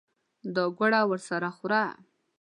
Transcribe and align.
دا 0.55 0.63
ګوړه 0.77 1.01
ورسره 1.09 1.49
خوره. 1.57 1.83